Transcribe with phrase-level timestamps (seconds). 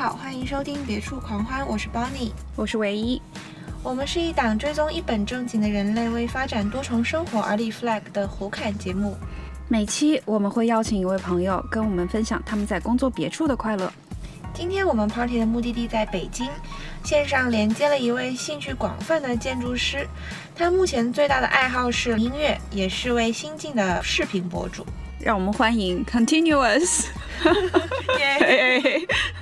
[0.00, 3.20] 好，欢迎收听《别处狂欢》，我是 Bonnie，我是唯一。
[3.82, 9.14] 我们是一档追踪一本正经的人类为发展多重生活而立 flag 的胡侃节目。
[9.68, 13.92] 每期我们会邀请一位朋友跟我们分享他们在工作别处的快乐。
[14.54, 16.48] 今天我们 party 的目的地在北京，
[17.04, 20.08] 线上连接了一位兴趣广泛的建筑师，
[20.56, 24.86] 他目前最大的爱好是音乐，也是位新晋的视频博主。
[25.18, 27.04] 让我们欢迎 Continuous。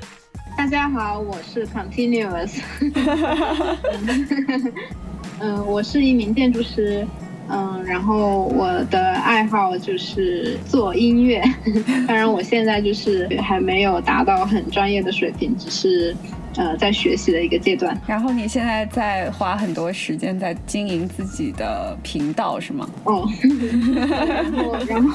[0.58, 2.58] 大家好，我是 Continuous。
[5.38, 7.06] 嗯，我是一名建筑师。
[7.48, 11.40] 嗯，然后我的爱好就是做音乐，
[12.08, 16.12] 当然我现在就是还没有达到很专业的水平，只是
[16.58, 17.98] 呃在学习的一个阶段。
[18.06, 22.87] 然后你现在在花很多时间在经营自己的频道是吗？
[23.04, 23.26] 哦，
[23.96, 25.10] 然后然后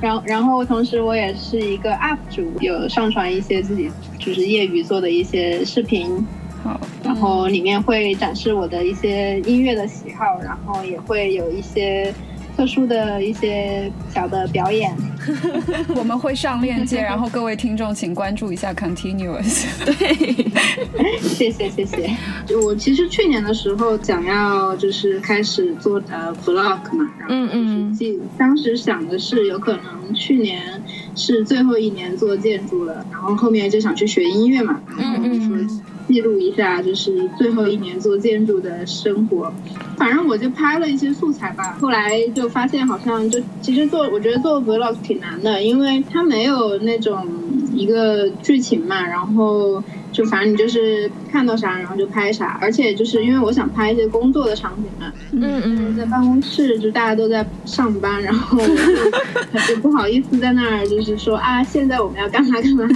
[0.00, 6.26] 然后然后同时我也是一个 UP 主，有上传一些自己就是业余做的一些视频。
[6.64, 12.12] 好，然后里面会展示我的一些音乐的喜好，然后也会有一些
[12.56, 14.92] 特殊的一些小的表演。
[15.94, 19.66] 我们会上链接，然后各位听众请关注一下 Continuous。
[19.84, 22.16] 对，谢谢谢谢。
[22.46, 30.82] 就我其实去年的时候想要就是开始做呃 vlog 嘛，然后就是记当时想的是有可能去年
[31.14, 35.82] 是最后一年做建筑了，然后后面就想去学音乐嘛，然后就说。
[36.08, 39.52] 记录一下，就是最后一年做建筑的生活。
[39.96, 41.76] 反正我就拍了一些素材吧。
[41.80, 47.26] 后来就发现，好像就其实做，我觉得做 vlog 挺难的，因为它没有那种
[47.74, 49.06] 一个剧情嘛。
[49.06, 52.58] 然后就反正你就是看到啥，然后就拍啥。
[52.60, 58.58] 而且就是因为我想拍一些工作的场景嘛，嗯嗯，在办公室就大家都在上班，然后
[59.68, 62.88] 就不好意思在那儿就是说啊，现在我们要干嘛干嘛，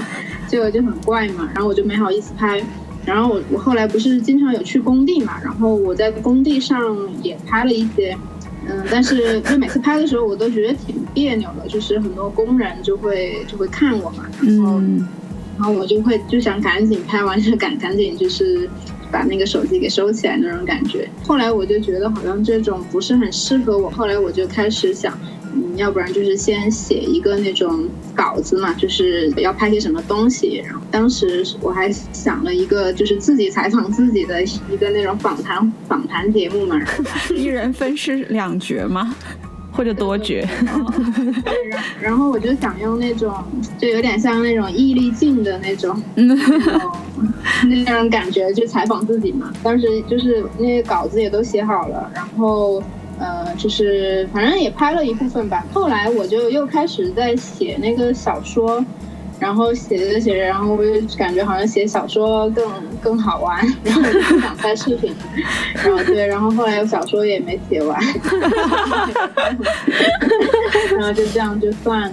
[0.49, 1.51] 就就很怪嘛。
[1.53, 2.63] 然后我就没好意思拍。
[3.05, 8.17] 然后我我后来不是经常有去工地嘛，然后我在工地上也拍了一些，
[8.69, 14.81] 嗯，但是就每次拍的时候我都觉得挺别扭的，就是很多工人就会就会看我嘛，然后
[15.59, 18.69] 然后我就会就想赶紧拍完就赶赶紧就是
[19.11, 21.09] 把那个手机给收起来那种感觉。
[21.25, 25.13] 后来我就觉得好像这种不是很适合我，后来我就开始想。
[25.55, 30.63] 嗯，要不然就是先写一个那种稿子嘛，就是要拍些什么东西。
[30.65, 36.81] 然后当时我还想了一个，就是自己采访自己的一个那种访谈访谈节目嘛。
[37.37, 39.15] 一人分饰两角吗？
[39.75, 40.47] 或者多角？
[41.99, 43.33] 然后我就想用那种，
[43.79, 49.51] 就有点像那种毅力镜的那种， 那种感觉，去采访自己嘛。
[49.63, 52.83] 当时就是那些稿子也都写好了，然后。
[53.23, 55.65] 呃，就是反正也拍了一部分吧。
[55.73, 58.85] 后来我就又开始在写那个小说，
[59.39, 62.69] 然后写着写着，然后我就感觉好像写小说更
[63.01, 65.15] 更好玩，然后就不想拍视频。
[65.85, 68.01] 然后对，然后后来小说也没写完，
[70.91, 72.13] 然后就这样就算了。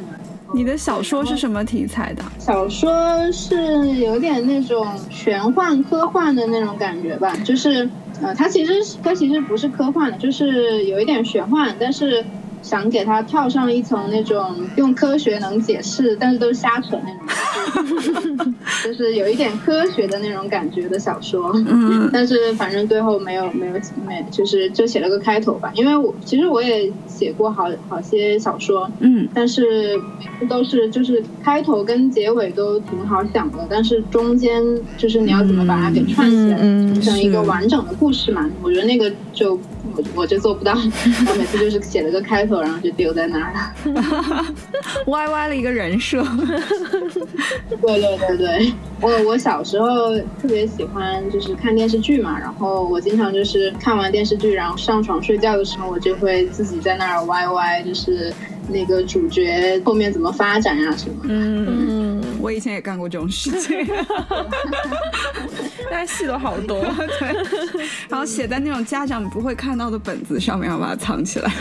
[0.54, 2.24] 你的小说是什么题材的？
[2.38, 7.90] 小说是有点那种玄幻科幻的那种感觉吧，就是。
[8.22, 12.26] 呃，它其实它其实不是科幻的，就是有一点玄幻，但是
[12.62, 17.28] 想给它套上一层那种用科学能解释，但是都是瞎扯那种，
[18.84, 21.52] 就是有一点科学的那种感觉的小说。
[21.56, 23.74] 嗯，但是反正最后没有没有
[24.06, 30.00] 没，就是就写了个开头吧，因为我其实我也写过好好些小说，嗯，但是
[30.50, 34.64] 都是就是开头跟结尾都挺好想的，但是中间
[34.98, 36.58] 就是你要怎么把它给串起来，
[37.02, 37.94] 成一个完整的。
[38.00, 39.60] 故事嘛，我觉得那个就
[39.96, 44.46] 我我就做不到， 我每次就是写了个开头，然后就丢在那儿了，
[45.08, 46.24] 歪歪了一个人设。
[47.82, 58.34] 对对对对，我我小时候特别喜欢就是看电视剧嘛，然后我经常就是看完电视剧，然后上床睡觉的时候，我就会自己在那儿歪歪，就是
[58.68, 61.16] 那个主角后面怎么发展呀什么。
[61.24, 63.78] 嗯，我以前也干过这种事情。
[66.00, 66.80] 但是戏了好多，
[67.20, 67.28] 对，
[68.08, 71.52] 然后写在那种家长不会看到的本子上面，要把它藏起来。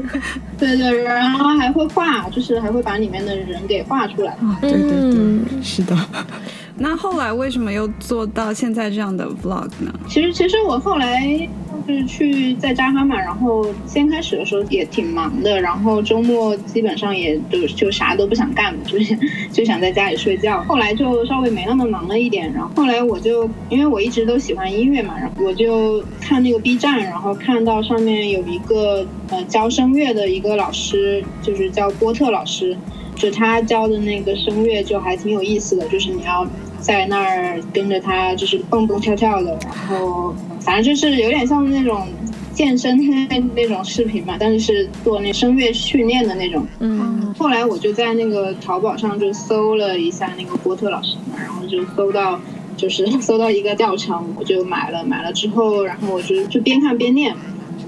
[0.58, 4.32] 对对，然后还会画，就是还会把里面的人给画出来。
[4.32, 5.94] 啊，对对对，是的。
[6.78, 9.92] 那后来为什么又做到现在这样的 vlog 呢？
[10.08, 11.46] 其实，其实我后来。
[11.86, 19.16] 就是去在扎哈嘛，然后先开始的时候也挺忙的，然后周末基本上也就就啥都不想干，就是
[19.52, 20.62] 就想在家里睡觉。
[20.64, 32.76] 后来就稍微没那么忙了一点，然后后来我就因为我一直都喜欢音乐嘛，然后我就看那个 B 站，然后看到上面有一个呃教声乐的一个老师，就是叫波特老师，
[33.16, 36.46] 就他教的那个声乐就还挺有意思的，就是你要。
[36.82, 42.06] 在那儿跟着他就是蹦蹦跳跳的，然后反正就是有点像那种
[42.52, 42.98] 健身
[43.28, 46.66] 那那种视频嘛，但是是做那声乐训练的那种。
[46.80, 52.38] 嗯后来我就在那个淘宝上就搜了一下那个波特老师嘛，然后就搜到
[52.76, 57.34] 就是 搜到一个教程，我就买了，买了之后，然后我就就边看边练。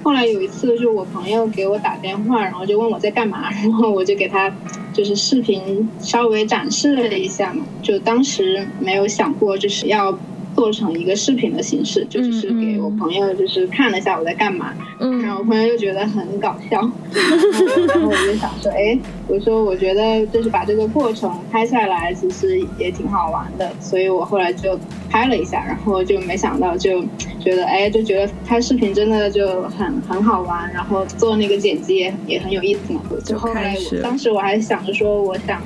[0.03, 4.51] 后来有一次，就我朋友给我打电话，然后就问我在干嘛，然后我就给他
[4.95, 10.19] 就是视频稍微展示了一下嘛，就当时没有想过就是要
[10.55, 24.79] 做成一个视频的形式，就只是给我朋友就是看了一下我在干嘛，然嗯后我朋友就觉得很搞笑，然 后然后我就想说，哎，我说我觉得就是把这个过程拍下来，其实也挺好玩的，所以我后来就
[25.11, 27.03] 拍了一下，然后就没想到就
[27.41, 35.61] 觉得，哎，就觉得拍视频真的就很很好玩，然后做那个剪辑也也很有意思嘛，就后来我当时我还想着说，我想。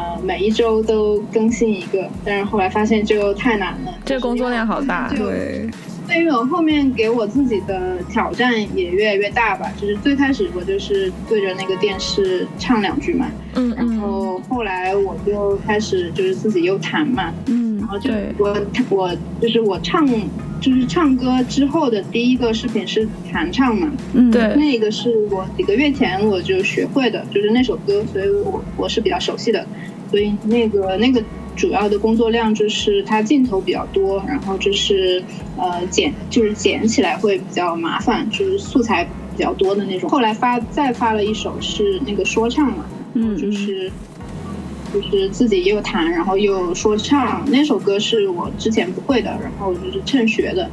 [0.00, 3.92] 呃，每一周都更新一个，但是后来发现就太难了。
[4.04, 5.08] 这工作量好大。
[5.10, 5.68] 就对，
[6.08, 9.70] 对于我后面给我自己的挑战也越来越大吧。
[9.78, 13.26] 就是最开始我就是对着那个电视唱两句嘛，
[13.56, 18.56] 嗯然后后来我就开始就是自己又弹嘛，嗯然后就我
[18.88, 20.06] 我就是我唱
[20.60, 24.54] 就是唱歌之后的第一个视频是弹唱嘛，嗯，对。
[24.56, 29.66] 那个是我几个月前我就学会的，就是那首歌，所以我我是比较熟悉的，
[30.10, 31.22] 所以那个那个
[31.56, 35.22] 主要的工作量就是它镜头比较多，然后就是
[35.56, 39.04] 呃剪就是剪起来会比较麻烦，就是素材
[39.36, 40.08] 比较多的那种。
[40.08, 42.84] 后来发再发了一首是那个说唱嘛，
[43.14, 43.90] 嗯，就是
[44.92, 47.44] 就是自己又弹，然后又说唱。
[47.50, 50.68] 那首歌是我之前不会的，然后就是趁学的，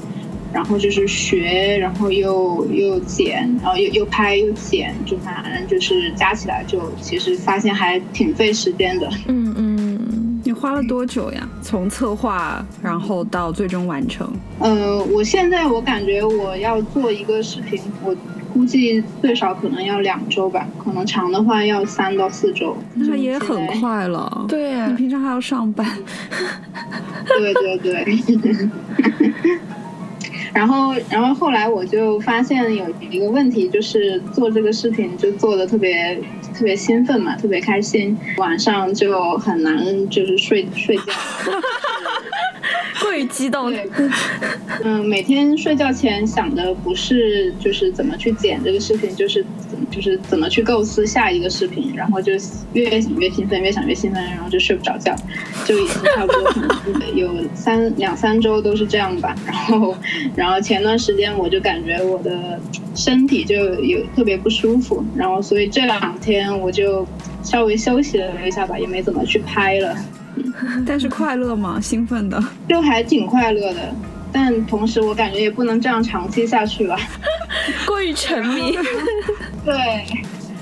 [0.58, 9.08] 然后就是学，然后又又剪，然后又又拍又剪，就反正就是加起来就其实发现还挺费时间的。
[9.28, 11.48] 嗯嗯，你花了多久呀？
[11.62, 14.28] 从策划然后到最终完成？
[14.58, 18.16] 呃，我现在我感觉我要做一个视频，我
[18.52, 22.76] 估计最少可能要两周吧，可能长的话要三到四周。
[22.96, 24.46] 那也很快了。
[24.48, 25.86] 对啊你平常还要上班。
[27.28, 28.70] 对 对对。
[30.54, 36.16] 然后，然后后来我就发现有一个问题，就是做这个视频就做的特别
[36.54, 41.04] 特别兴奋嘛，特别开心，晚上就很难就是睡睡觉。
[43.20, 43.80] 过于激动，的，
[44.84, 52.34] 嗯，每天睡觉前想的不是就是怎么去剪这个视频，就是怎就是怎么去构思下一个视频，然后就
[52.74, 55.16] 越想越兴奋，越想越兴奋，然后就睡不着觉，
[55.66, 59.36] 就已经差不多可能有三两三周都是这样吧。
[59.48, 59.98] 然后，
[60.36, 62.60] 然后前段时间我就感觉我的
[62.94, 67.04] 身体就有特别不舒服，然后所以这两天我就
[67.42, 69.96] 稍微休息了一下吧，也没怎么去拍了。
[70.86, 71.80] 但是快乐吗？
[71.82, 72.44] 兴奋的。
[72.68, 73.94] 就还挺快乐的，
[74.32, 76.98] 但同时我感觉也不能这样长期下去吧。
[77.88, 78.78] 过于沉迷，
[79.66, 80.04] 对，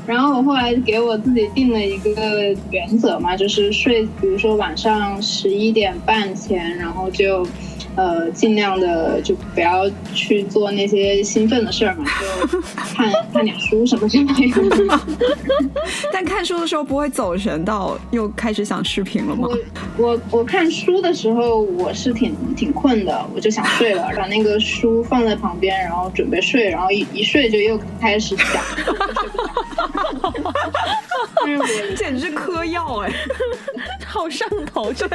[0.06, 7.46] 然后我后来给我自己定了一个原则嘛，就是睡，比如说晚上十一点半前，然后就。
[7.96, 12.06] 呃，尽量的就不要去做那些兴奋的事儿嘛，
[12.52, 12.62] 就
[12.94, 15.00] 看看点书什么之类的。
[16.12, 19.48] 但看书的时候不会走神到又开始想视频了吗？
[19.98, 28.62] 我我我看书的时候，我是挺挺困的，我就想睡了，把那个书放在旁边，然后准备睡，然后一一睡就又开始想，
[30.22, 33.12] 我 简直嗑药哎！
[34.06, 35.08] 好上头，对，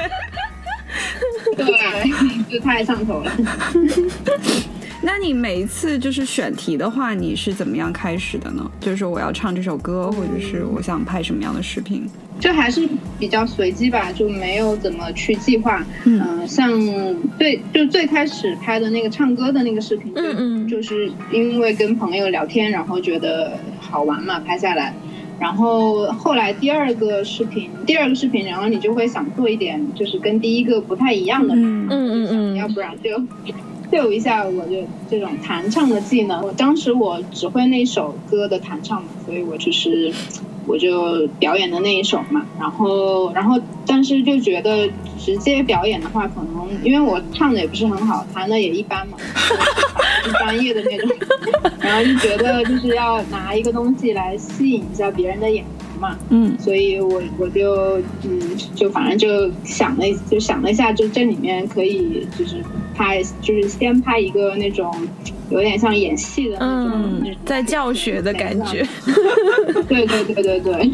[1.57, 3.33] 对，就太上头了。
[5.03, 8.71] 那你每一次就是选题的话，你是怎么样开始的呢？
[8.81, 12.07] 就是说我要唱这首歌，或者是我想拍什么样的视频？
[12.39, 12.87] 就还是
[13.19, 15.85] 比较随机吧，就没有怎么去计划。
[16.05, 16.71] 嗯呃像
[17.39, 24.95] 最就最开始拍的那个唱歌的那个视频，就嗯嗯就是因为跟朋友聊天，然后觉得好玩嘛，拍下来。
[25.41, 33.19] 然后后来第二个视频，第二个视频，然后你就会想做一点就是跟第一个不太一样的，嗯嗯嗯嗯，要不然就
[33.91, 36.43] 秀一下我的这种弹唱的技能。
[36.43, 40.13] 我当时我只会那首歌的弹唱嘛，所以我就是
[40.67, 42.45] 我就表演的那一首嘛。
[42.59, 43.59] 然后然后
[44.01, 44.89] 但是就觉得
[45.19, 49.19] 直接表演的话，可能因为我唱的也不是很好，弹的也一般嘛，
[50.25, 51.11] 不专业的那种。
[51.79, 56.17] 然后就觉得就是要拿一个东西来吸引一下别人的眼球嘛。
[56.31, 58.41] 嗯所以我我就嗯，
[58.75, 62.65] 就反正就想了就想了一下，就这里面可以就是
[62.95, 64.91] 拍，就是先拍一个那种
[65.51, 68.83] 有点像演戏的那种，嗯种，在教学的感觉，
[69.87, 70.91] 对对对对对，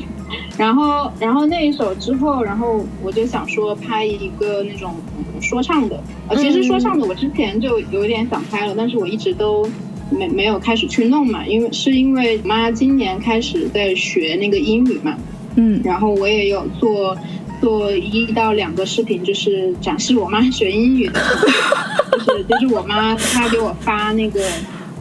[0.58, 4.94] 然后，然后那一首之后，然后我就想说拍一个那种
[5.40, 6.02] 说唱的。
[6.28, 9.68] 呃，其实说唱的我之前就有点想拍了，但是我一直都
[10.10, 15.14] 没没有开始去弄嘛，因为是因为妈今年开始在学那个英语嘛，
[15.56, 17.14] 嗯，然后我也有做
[17.60, 21.20] 做一到两个视频，就是展示我妈学英语的，
[22.12, 24.40] 就是就是我妈她给我发那个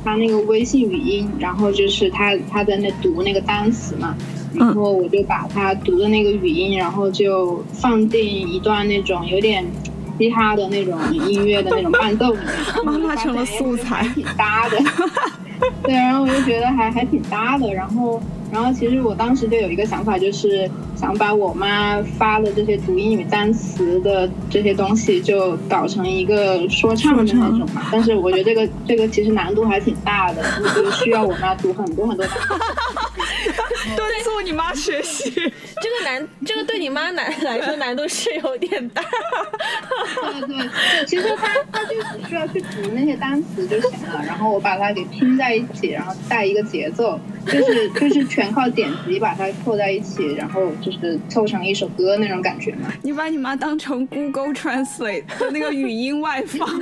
[0.03, 4.13] 发那个微信语音，然后就是她她在那读那个单词嘛。
[4.57, 9.65] 然后我就把他读的那个语音，然后就放进一段那种有点
[10.17, 12.47] 嘻哈的那种音乐的那种伴奏里面，
[12.85, 14.77] 妈妈成了素材，挺搭的。
[15.83, 17.73] 对，然后我就觉得还还挺搭的。
[17.73, 18.21] 然后，
[18.51, 27.83] 然后其实我当时就有一个想法，就是想把我妈发的这些读英语单词的这些东西，就搞成一个说唱的那种嘛。
[27.89, 30.43] 但是我觉得这个这个其实难度还挺大的，
[30.75, 32.53] 就需要我妈读很多很多单词。
[34.45, 39.01] 你妈学习，这个难，这个对你妈难来说难度是有点大。
[39.01, 40.69] 对对，
[41.05, 52.91] 其实他他就只需要去读那些单词就行了，然后我把它给拼在一起，然后带一个节奏，就是 就是全靠点击把它凑在一起，然后就是凑成一首歌那种感觉嘛。
[53.03, 56.67] 你把你妈当成 Google Translate 的那个语音外放。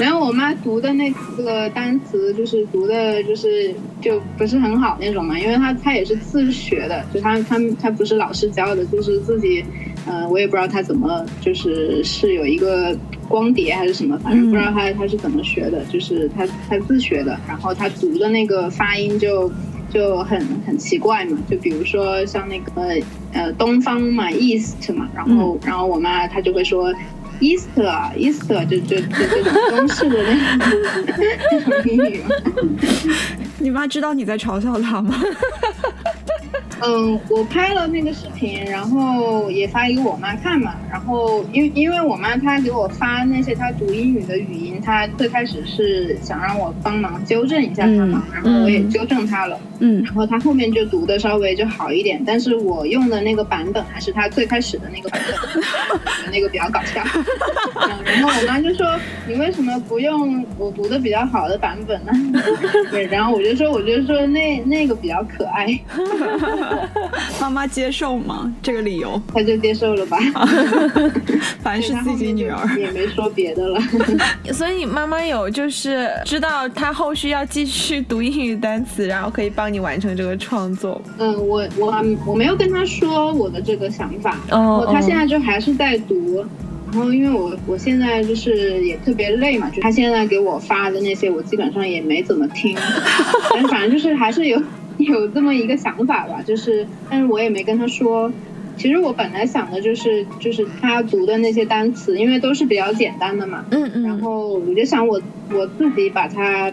[0.00, 4.20] 然后我妈读的那个单词就是读的，就是就。
[4.36, 9.64] 不是很好那种嘛，因为她她也是自学的，就他他他不是老师教的，就是自己，
[10.06, 12.96] 嗯，我也不知道他怎么，就是是有一个
[13.28, 19.50] 光碟还是什么，反正不知道他他是怎么学的，就是他他自学的，然后他读的那个发音就
[19.90, 23.00] 就很很奇怪嘛，就比如说像那个
[23.32, 26.92] 呃东方嘛，east 嘛，然后然后我妈她就会说。
[27.40, 30.68] Easter，Easter，就就就这种中式的那种
[31.50, 32.22] 那种英语。
[33.58, 35.14] 你妈知道你在嘲笑她吗？
[36.80, 40.74] 嗯，我拍了那个视频，然后也发给我妈看嘛。
[40.90, 49.58] 然后因为因为我妈她给我发那些她读英语的语音，她最开始是想让我帮忙纠正一下她嘛，然后我也纠正她了。
[49.80, 50.02] 嗯。
[50.04, 55.20] 然后她后面就读的稍微就好一点，但是我用的那个版本还是她最开始的那个版
[55.92, 57.02] 本，那个比较搞笑。
[58.04, 58.86] 然后我妈就说
[59.26, 62.12] ：“你为什么不用我读的比较好的版本呢？”
[62.90, 65.66] 对，然后我就说：“我就说那那个比较可爱。”
[67.40, 68.52] 妈妈接受吗？
[68.62, 70.18] 这个理由，他就接受了吧。
[71.62, 73.80] 反正是自己女儿，也没说别的了。
[74.52, 81.00] 所以你妈妈有就是知道她后续要继续读英语单词，然后可以帮你完成这个创作。
[81.18, 84.36] 嗯，我我我没有跟她说我的这个想法。
[84.50, 84.88] 哦。
[84.90, 86.44] 她现在就还是在读，
[86.92, 92.76] 然后因为我我现在就是也特别累嘛，就他现在给我发的那些，我基本上也没怎么听。
[93.54, 94.60] 但反正就是还是有。
[95.04, 98.30] 有这么一个想法吧，就是，但是我也没跟他说。
[98.76, 103.64] 其实我本来想的就是，就是他读的那些单词，因为都是比较简单的嘛。
[103.72, 104.02] 嗯嗯。
[104.04, 105.20] 然后我就想我
[105.52, 106.70] 我自己把它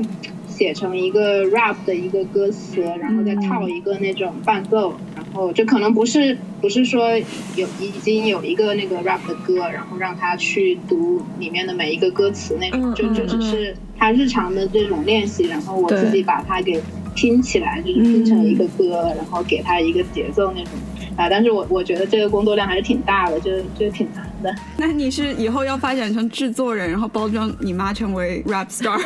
[0.47, 7.17] 写成一个 rap 的一个歌词，然后再套一个那种伴奏，然后就可能不是不是说
[7.55, 16.79] 有已经有一个那个 rap 的歌，然后让他去读里面的每一个歌词那种，就就只是他日常的这种练习，然后我自己把它给。
[17.15, 20.73] 拼起来就是拼成一个歌，然后给他一个节奏那种
[21.15, 24.53] 啊，但是我我觉得这个工作量还是挺大的，就就挺难的。
[24.77, 28.99] 那你是以后要发展成制作人，然后包装你妈成为 rap star？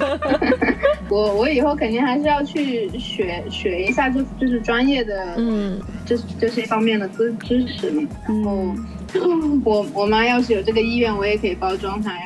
[1.08, 8.66] 我我以后肯定还是要去学学一下，就就是专业的嗯，这这些方面的知知识嘛，然后。
[9.64, 12.24] 我我妈要是有这个意愿，我也可以包装她呀。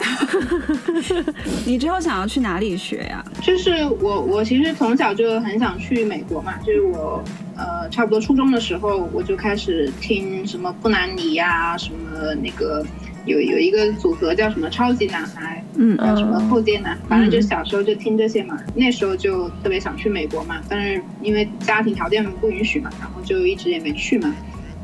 [1.67, 3.25] 你之后想要去哪里学呀？
[3.43, 7.23] 就是我我其实从小就很想去美国嘛，就是我
[7.57, 12.85] 呃差不多初中的时候我就开始听什么布兰妮呀，什么那个
[13.25, 18.57] 有有一个组合叫什么超级男孩，嗯，叫什么后街男，反正就小时候就听这些嘛。
[18.75, 24.35] 那时候就特别想去美国嘛，但是因为家庭条件不允许嘛，然后就一直也没去嘛。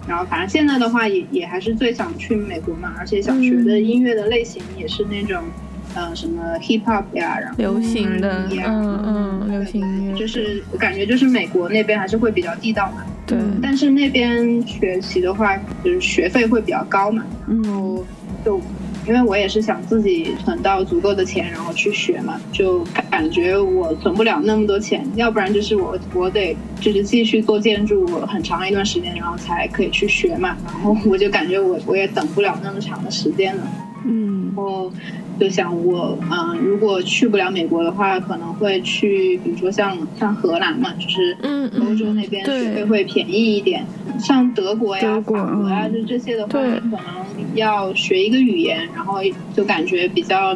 [0.07, 5.43] 然后反正现在的话也也还是最想去美国嘛，而且想学的音乐的类型也是那种，
[5.95, 13.05] 呃什么 hip hop 呀，然后流行的，嗯嗯，流行音乐，就是我感觉就是美国那边还是会比较地道嘛。
[13.27, 13.39] 对。
[13.63, 18.05] 但是那边学习的话，就是学费会比较高嘛，然后
[18.45, 18.61] 就。
[19.07, 33.63] 因为我也是想自己存到足够的钱，然后去学嘛，就感觉我存不了那么多钱，要不然就是我我得就是继续做建筑很长一段时间，然后才可以去学嘛，然后我就感觉我我也等不了那么长的时间了，
[34.07, 34.93] 嗯，然后
[35.43, 43.85] 就想我嗯、如果去不了美国的话，可能会去，比如说像像荷兰嘛，就是嗯欧洲那边学费会便宜一点。
[44.21, 49.17] 像德国呀、德国法国呀，嗯就这些的话，可能要学一个语言，然后
[49.53, 50.55] 就感觉比较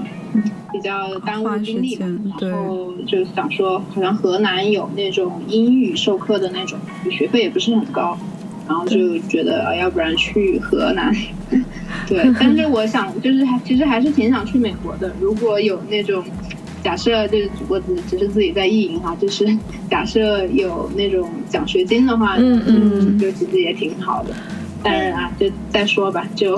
[0.73, 1.99] 比较耽误精力
[2.39, 6.79] 然后就想说，好像荷兰有那种英语授课的那种，
[7.11, 8.17] 学费也不是很高。
[8.69, 11.13] 然后就觉得，呃要不然去荷兰，
[12.07, 12.31] 对。
[12.39, 15.13] 但是我想，就是还其实还是挺想去美国的。
[15.21, 16.25] 如果有那种
[16.83, 19.47] 假设，就是我只只是自己在意淫哈，就是
[19.91, 24.31] 假设有那种奖学金的话，嗯嗯就其实也挺好的。
[24.83, 26.57] 当然啊，就再说吧，就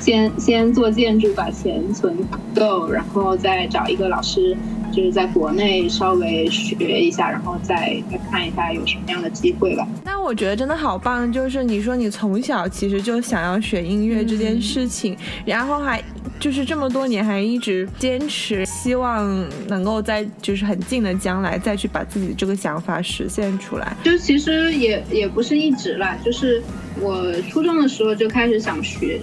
[0.00, 2.16] 先先做建筑，把钱存
[2.52, 4.56] 够，然后再找一个老师，
[4.90, 9.86] 就是在国内稍微学一下，然后再再看一下有什么样的机会吧。
[10.04, 16.02] 那我觉得真的好棒，就是你说你从小其实就想要学音乐这件事情，然后还
[16.38, 23.96] 就是这么多年还一直坚持，希望能够在就是很近的将来再去把自己这个想法实现出来。
[24.02, 26.62] 就其实也也不是一直啦，就是
[27.00, 29.20] 我初中的时候就开始想学，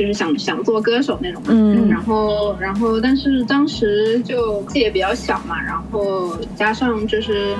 [0.00, 1.48] 就是想想做歌手那种嘛。
[1.50, 7.54] 嗯然后，然后，但是当时就自己也比较小嘛，然后加上就是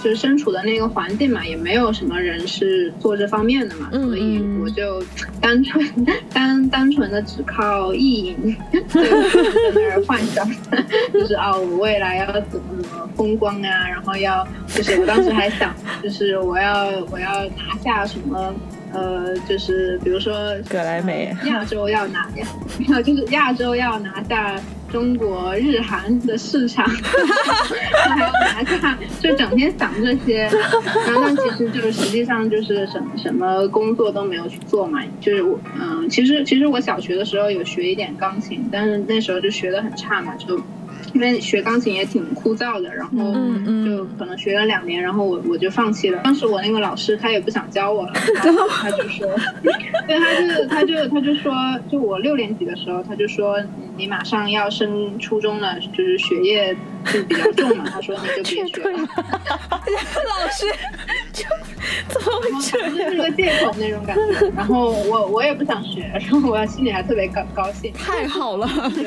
[0.00, 5.02] 就是身处的那个环境嘛，也没有什么人是做这方面的嘛，嗯所以嗯我就
[5.40, 5.84] 单纯
[6.32, 8.56] 单单纯的只靠意淫，
[8.88, 9.00] 在
[9.74, 10.48] 那儿幻想，
[11.12, 18.54] 就是哦，我未来要怎么怎么风光啊，然后要就是我当时还想，就是我要我要拿下什么。
[18.92, 20.34] 呃，就是比如说
[20.68, 21.34] 格莱美。
[21.40, 24.54] 呃亚洲要拿亚，就是亚洲要拿下
[24.90, 30.48] 中国、日韩的市场， 还要拿下，就整天想这些，
[31.06, 40.60] 然后但其实就是实际上就是什么什么工作都没有去做嘛，就是我嗯，其实其实我小学的时候有学一点钢琴，但是那时候就学的很差嘛，就
[41.14, 43.34] 因为学钢琴也挺枯燥的，然后
[43.84, 46.20] 就可能学了两年，然后我我就放弃了。
[46.24, 48.12] 当时我那个老师他也不想教我了，
[48.70, 49.28] 他就说，
[50.06, 51.52] 对，他就他就他就说，
[51.90, 56.74] 就我六年级的时候，他就说嗯你马上要升初中了，就是学业
[57.12, 60.66] 就比较重嘛，他说你就别 学了，老师
[61.32, 61.44] 就
[62.08, 63.16] 怎么会这 就是？
[63.16, 64.48] 个借口那种感觉。
[64.54, 67.92] 然后我我也不想学，然后我心里还特别高高兴。
[67.92, 69.02] 太好了，就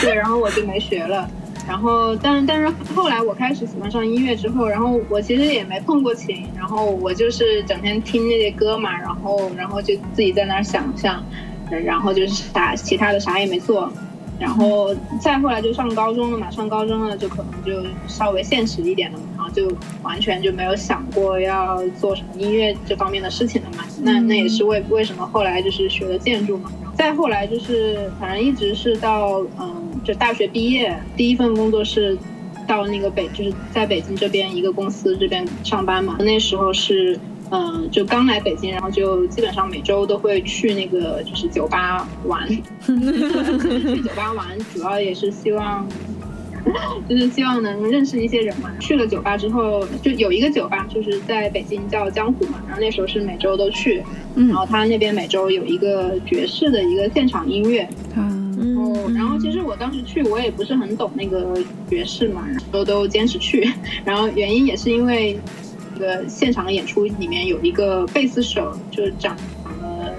[0.00, 1.28] 对，然后我就没学了。
[1.66, 11.24] 然后，但但是后来我开始喜欢上音乐之后，然后我其实也没碰过琴，然后我就是整天听那些歌嘛，然后然后就自己在那儿想象，
[11.70, 13.92] 然后就是啥其他的啥也没做。
[14.42, 23.84] 然后再后来就上高中了嘛，上高中了就可能就稍微现实一点了嘛，然后就完全就没有想过要做什么音乐这方面的事情了嘛。
[24.02, 26.72] 那那也是为为什么后来就是学了建筑嘛。
[26.96, 32.18] 再后来就是反正一直是到嗯，就大学毕业第一份工作是
[32.66, 36.16] 到那个北就是在北京这边一个公司这边上班嘛。
[36.18, 37.18] 那时候是
[37.52, 42.48] 嗯，就刚来北京，然后就基本上每周都会去那个就是酒吧玩，
[42.80, 45.86] 去酒吧玩主要也是希望。
[47.08, 48.70] 就是希望能认识一些人嘛。
[48.78, 52.62] 去了酒吧之后，就有一个酒吧，就是在北京叫江湖嘛。
[52.68, 54.00] 然后那时候是每周都去，
[54.36, 57.80] 嗯然后他那边每周有一个爵士的一个现场音乐。
[58.14, 58.22] 啊，
[58.56, 61.58] 然后，然后其实我当时去，我也不是很懂那个
[61.90, 63.68] 爵士嘛，然后都坚持去。
[64.04, 65.36] 然后原因也是因为，
[65.71, 65.71] 这
[66.02, 69.36] 个现场的演出里面有一个贝斯手，就长
[69.80, 70.14] 得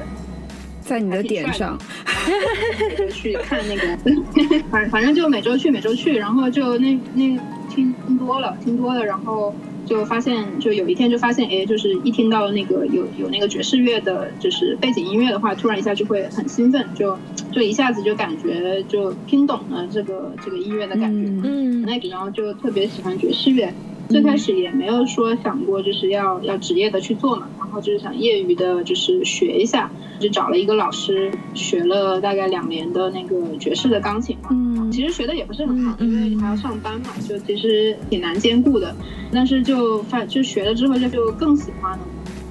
[0.82, 1.78] 在你的点上，
[2.90, 3.98] 每周去看那个，
[4.72, 7.38] 反反正就每周去每周去，然后就那那
[7.70, 9.54] 听听多了听多了，然后
[9.86, 17.18] 就发现就有一天就发现，哎，就是一听到那个有有那个爵士乐的，就是背景音乐的话，突然一下就会很兴奋，就
[17.52, 21.30] 就一下子就感觉就听懂了这个这个音乐的感觉。
[21.30, 23.74] 嗯嗯那个，然后就特别喜欢爵士乐。
[24.10, 29.90] 最开始也没有说想过就是要要职业的去做嘛，然后就是想业余的，就是学一下，
[30.20, 34.50] 就找了一个老师学了大概两年的那个爵士的钢琴嘛。
[34.52, 38.96] 嗯其实学的也不是很好，嗯因为还要上班嘛，就其实挺难兼顾的。
[39.32, 42.00] 但是就发就学了之后就就更喜欢了。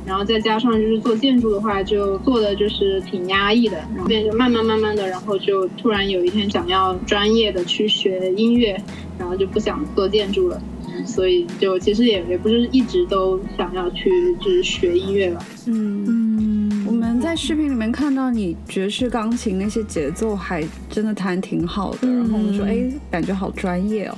[0.05, 8.77] 然后再加上就是做建筑的话，就做的就是挺压抑的，然后变就慢慢慢慢的，然后就突然有一天想要专业的去学音乐，
[9.17, 10.61] 然后就不想做建筑了。
[11.03, 14.11] 嗯所以就其实也也不是一直都想要去
[14.41, 15.45] 就是学音乐吧。
[15.67, 16.05] 嗯。
[16.07, 24.17] 嗯我们在在视频里面看到你爵士钢琴那些节奏还真的弹挺好的，然后我们说，哎，感觉好专业哦，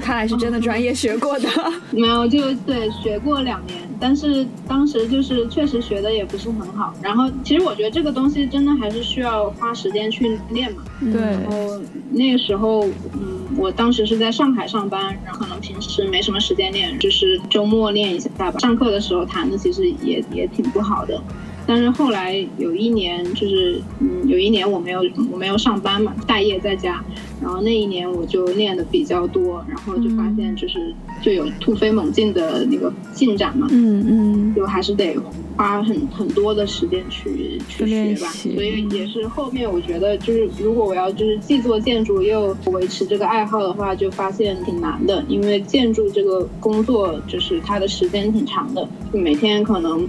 [0.00, 1.48] 看来是真的专业学过的。
[1.92, 6.94] 没有，就对，学过两年，但是当时就是确实学的也不是很好。
[7.02, 10.82] 然后其实我觉得这个东西真的还是需要花时间去练嘛。
[11.00, 11.20] 对。
[11.20, 11.78] 然后
[12.10, 18.52] 那个时候，嗯，我当时是在上海上班，然后可能平时没什么时间练，就是周末练一下吧。
[18.58, 21.20] 上课的时候弹的其实也也挺不好的。
[21.66, 27.02] 但是后来有一年，就是嗯，有一年我没有我没有上班嘛，待业在家，
[27.42, 35.16] 然后那一年我就练的比较多，然后就发现就是就有突飞猛进的那个进展嘛，嗯嗯，就还是得
[35.56, 50.08] 花很很多的时间去去学吧，所以也是后面我觉得就是如果我要就是既做建筑又维持这个爱好的话，就发现挺难的，因为建筑这个工作就是它的时间挺长的，就每天可能。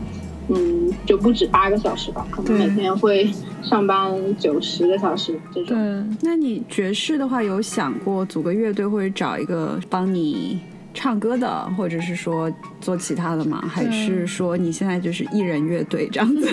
[0.49, 3.29] 嗯，就不止八个小时吧，可能每天会
[3.61, 5.75] 上班九十个小时这种。
[5.77, 10.57] 对，那你爵士的话，有想过组个乐队，或者找一个帮你
[10.93, 13.61] 唱歌的，或者是说做其他的吗？
[13.67, 16.47] 还是说你现在就是艺人乐队这样子？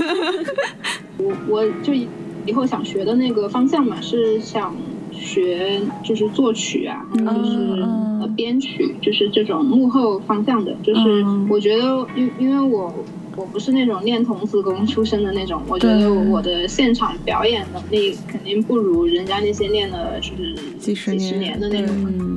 [1.18, 4.74] 我我就以后想学的那个方向嘛，是想
[5.12, 7.56] 学就是作曲啊，还有就是
[8.20, 10.74] 呃编曲，就是这种幕后方向的。
[10.82, 12.92] 就是我觉得，因因为我。
[13.36, 21.94] 我不是那种练童子功出身的那种，我觉得我的现场表演能力肯定不如人家那些练了就是几十年的那种。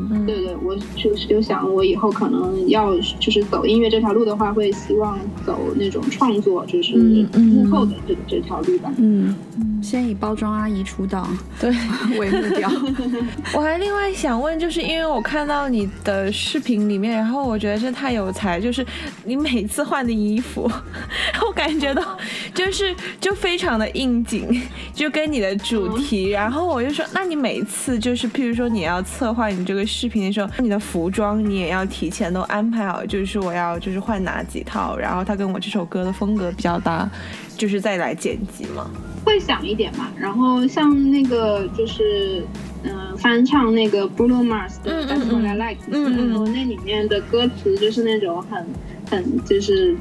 [0.09, 8.91] 嗯，对对，我就就想我以后可能要就是走音乐这条路的话，会希望走那种创作，就是幕后的这这条路吧。
[8.97, 9.35] 嗯，
[9.81, 11.27] 先以包装阿姨出道，
[11.59, 11.69] 对
[12.17, 12.69] 为目标。
[13.53, 18.85] 我还另外想问，就是因为我看到你的视频里面，然后我觉得这太有才，就是
[19.25, 20.69] 你每次换的衣服。
[21.47, 22.17] 我感觉到
[22.53, 24.61] 就是就非常的应景，
[24.93, 26.29] 就跟你的主题。
[26.29, 37.09] 然后我就说，那你每次就是，譬如说你要策划你这个视频的时候，你的服装你也要提前都安排好，就是我要就是换哪几套，然后它跟我这首歌的风格比较搭，
[37.57, 38.89] 就是再来剪辑嘛。
[39.25, 40.09] 会想一点嘛。
[40.17, 42.45] 然后像那个就是
[42.83, 45.81] 嗯翻唱那个 Bruno Mars 的《That's What I Like》，
[46.17, 48.65] 然后那里面的歌词就是那种很
[49.09, 49.95] 很就是。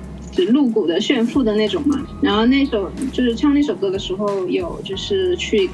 [0.44, 5.68] 是露骨的炫富的那种嘛，然后那首就是唱那首歌的时候，有就是去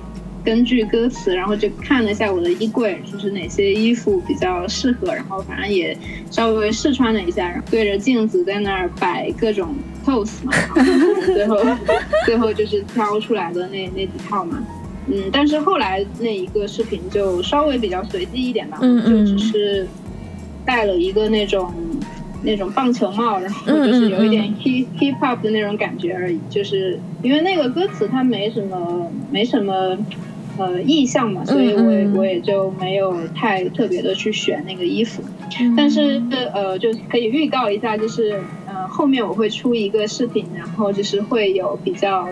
[0.45, 5.97] 根据歌词，然后就看了一下我的衣柜，就是哪些衣服比较适合，然后反正也
[6.31, 10.53] 稍微试穿了一下，然后对着镜子在那儿摆各种 pose 嘛，
[11.25, 11.57] 最后
[12.27, 14.63] 最后就是挑出来的那那几套嘛，
[15.07, 19.87] 嗯，但是后来那一个视频就稍微比较随机一点吧，就只是
[20.65, 21.73] 带了一个那种。
[22.43, 29.97] 那种棒球帽，然后就是有一点 hip hip hop 的那种感觉而已，就是因为那个歌词它没什么没什么
[30.59, 35.23] 呃意象嘛，所以我也我也就没有太特别的去选那个衣服，
[35.77, 42.29] 但是呃就可以预告一下，就是呃后面我会出一个视频，然后就是会有比较。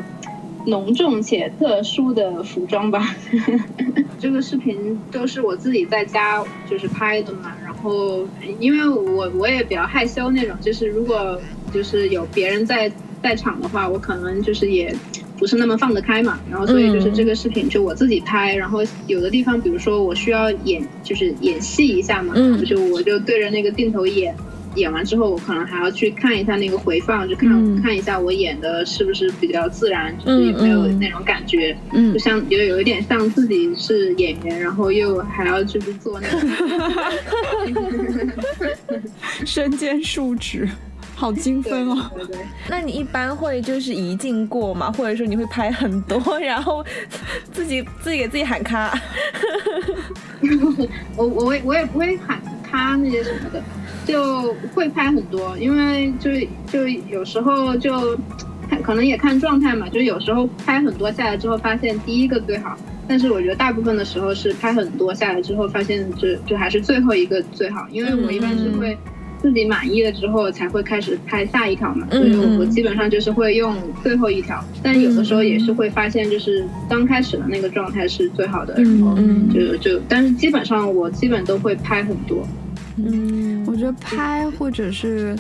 [0.66, 3.16] 浓重且特殊的服装吧，
[4.20, 7.56] 这个视频都是我自己在家就是拍的嘛。
[7.82, 11.40] 然后因为我我也比较害羞那种，就是如果
[11.72, 14.94] 就是有别人在在场的话，我可能就是也
[15.38, 16.38] 不是那么放得开嘛。
[16.50, 22.34] 然后所以就是这个视频就我自己拍，然后有的地方比如说我需要演就是演戏一下嘛，
[22.66, 24.36] 就我就对着那个镜头演。
[24.76, 36.38] 演完之后，我可能还要去看一下那个回放，就看看一下我演的是不是比较自然，就是有没有那种感觉，就像有有一点像自己是演员，然后又还要就是做那个
[39.44, 40.68] 身兼数职，
[41.14, 42.11] 好精分哦。
[42.14, 42.38] 对对。
[42.68, 44.92] 那你一般会就是一镜过嘛？
[44.92, 46.85] 或者说你会拍很多，然后
[47.52, 48.96] 自己自己给自己喊卡？
[51.16, 53.62] 我我我也不会喊卡那些什么的。
[54.10, 56.30] 就会拍很多，因为就
[56.70, 58.18] 就有时候就
[58.68, 62.76] 看可能也看状态嘛，就有时候拍很多下来之后发现第一个最好，
[63.08, 68.96] 但是我觉得大部分的时候是拍很多下来之后发现就就还是最后一个最好，因为我一般是会
[69.42, 79.16] 自己满意了之后才会开始拍下一条嘛，所以我基本上就是会用最后一条，但有的时候也是会发现就是刚开始的那个状态是最好的，然后
[79.52, 82.46] 就就但是基本上我基本都会拍很多。
[83.02, 85.34] 嗯，我觉得拍或者是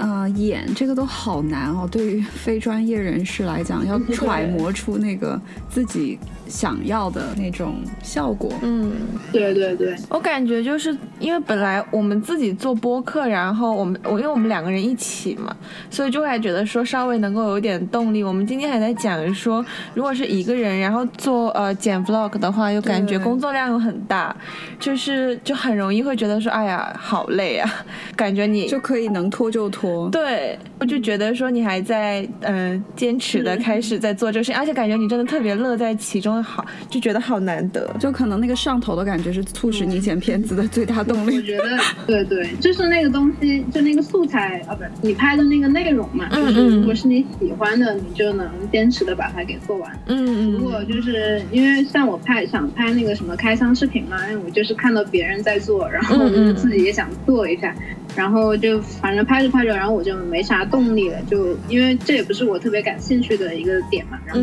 [0.00, 1.86] 呃，演这个都好难哦。
[1.92, 8.50] 对于非专业人士来讲，要揣摩出那个自己想要的那种效果。
[8.62, 8.90] 嗯，
[9.30, 15.54] 对对对，我感觉就是因为本来我们自己做播客，然后我们我因为我们两个人一起嘛，
[15.90, 18.24] 所以就会觉得说稍微能够有点动力。
[18.24, 24.34] 我们今天还在讲说，如果是一个人，然后做呃剪 vlog 的话，又感觉工作量又很大，
[24.78, 27.70] 就是就很容易会觉得说，哎呀，好累啊，
[28.16, 29.89] 感觉你就可以能拖就拖。
[30.10, 37.88] 对，我就觉得说你还在嗯、呃坚持的开始在做这个事情，而且感觉你真的特别乐在其中，好就觉得好难得。
[37.98, 41.36] 就可能那个上头的感觉是促使你剪片子的最大动力。
[41.36, 49.90] 我觉得对对，就是那个东西，就那个素材啊，不是你拍的那个内容嘛，嗯就是嗯如果是你喜欢的，你就能坚持的把它给做完。
[50.06, 57.74] 嗯嗯如果就是因为像我拍想拍那个什么开箱视频嘛，因为我就是看到别人在做，然后我就自己也想做一下，
[58.16, 64.42] 然后就反正拍着拍着，然后我就没啥动力了，就因为这也不是我特别感兴趣的一个点嘛，然后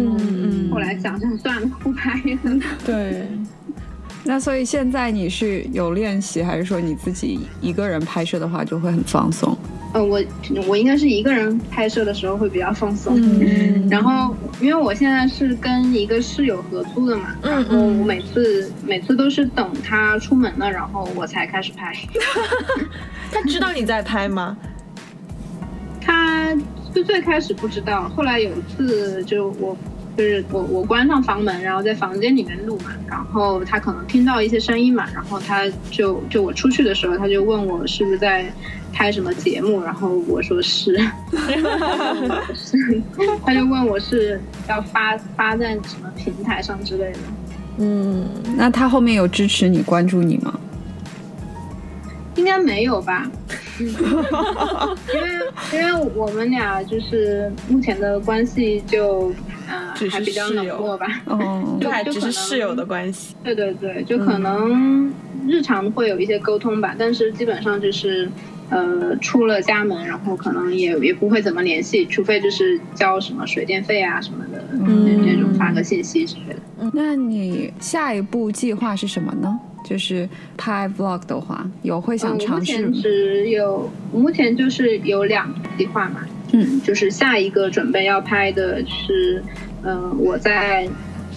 [0.71, 2.59] 后来想想算了，不拍了。
[2.85, 3.27] 对。
[4.23, 9.57] 那所以现在你是有练习，还是说你自己一个人拍摄的话就会很放松？
[9.93, 10.21] 呃，我
[10.67, 13.19] 我应该是一个人拍摄的时候会比较放松。
[13.19, 21.95] 嗯然后，因为我现在是跟一个室友合租的嘛，嗯然后我每次每次都是等他出门了，然后我才开始拍。
[23.31, 24.57] 他知道你在拍吗？
[26.01, 26.53] 他
[26.93, 29.75] 就最开始不知道，后来有一次就我
[30.17, 38.51] 就是我我关上房门，然后在房间里面录嘛，然后他可能听到一些声音嘛，然后他就就我出去的时候，他就问我是不是在
[38.97, 40.97] 拍什么节目，然后我说是，
[43.45, 47.19] 他就问我是要发发在什么平台上之类的。
[47.77, 50.59] 嗯，那他后面有支持你、关注你吗？
[52.37, 53.29] 应该没有吧？
[53.77, 55.29] 因为
[55.73, 59.31] 因为我们俩就是目前的关系就
[59.69, 61.21] 呃只是还比较室友冷漠吧。
[61.25, 63.35] 哦，就还只是室友的关系。
[63.43, 65.13] 对对对，就可能
[65.47, 68.27] 日常会有一些沟通吧，但是基本上就是
[68.69, 76.91] 呃出了家门，然后可能也也不会怎么联系，除非就是交什么水电费啊什么的，嗯那种发个信息之类的。
[76.93, 79.59] 那你下一步计划是什么呢？
[79.83, 80.27] 就是
[80.57, 83.01] 拍 vlog 的话，有会想尝试目前？
[83.01, 89.41] 只有目前就是有两个计划嘛，嗯，就是下一个准备要拍的是，
[89.83, 90.87] 呃，我在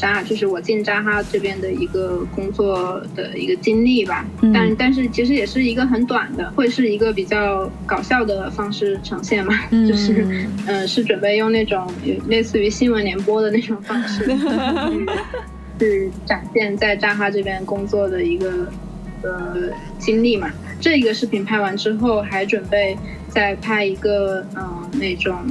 [0.00, 4.26] 扎，就是我进扎哈这边的一个工作的一个经历吧。
[4.40, 9.54] 嗯但但是其实也是一个很短的，会是一个比较搞笑的方式呈现嘛，
[9.86, 11.86] 就是嗯、 呃是准备用那种
[12.26, 15.06] 类似于新闻联播的那种方式去
[15.78, 18.66] 去展现在扎哈这边工作的一个
[19.22, 19.56] 呃
[19.98, 20.50] 经历嘛。
[20.80, 22.96] 这一个视频拍完之后，还准备
[23.28, 25.44] 再拍一个嗯、呃那种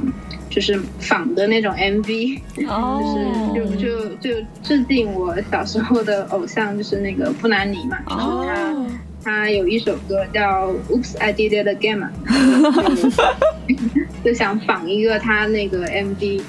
[0.50, 8.72] 就是仿的那种 MV，哦就是就就就致敬我小时候的偶像，就是那个布兰妮嘛，就是他。
[8.74, 8.86] 哦，
[9.22, 12.10] 他有一首歌叫《Oops I Did It Again》嘛，
[14.24, 16.40] 就 就想仿一个他那个 MV。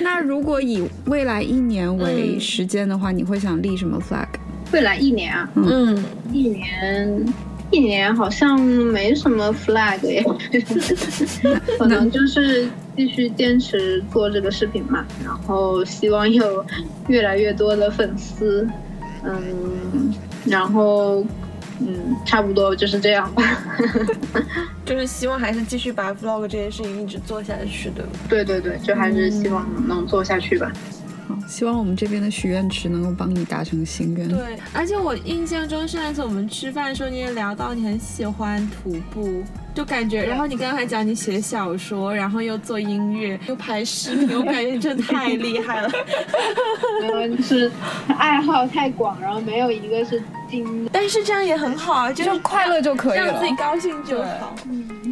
[0.00, 4.26] 那如果以未来一年为嗯时间的话，你会想立什么 flag？
[4.72, 7.24] 未来一年啊，嗯，一年
[7.70, 10.24] 一年好像没什么 flag 耶，
[11.78, 16.64] 可能就是继续坚持做这个视频嘛，然后希望有
[17.08, 18.66] 越来越多的粉丝，
[19.22, 20.14] 嗯，
[20.46, 21.24] 然后
[21.80, 23.42] 嗯，差不多就是这样吧。
[24.86, 28.04] 就是希望还是继续把 vlog 这件事情一直做下去的。
[28.28, 30.72] 对对对，就还是希望能做下去吧。
[30.72, 30.95] 好，
[31.46, 34.28] 希望我们这边的许愿池能够帮你达成心愿。
[34.28, 45.90] 对，而且我印象中上一次我们吃饭的时候，你也聊到你很喜欢徒步，就感觉，然后你刚才讲你写小说，然后又做音乐， 又拍视频，我感觉你真的太厉害了。
[47.02, 47.70] 然后就是
[48.18, 50.88] 爱好太广，然后没有一个是精。
[50.92, 54.56] 但是这样也很好啊，就是就快乐就可以了让自己高兴就好。
[54.68, 55.05] 嗯，